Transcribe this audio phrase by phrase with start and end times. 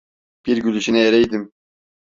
[0.45, 1.51] Bir gülüşüne ereydim.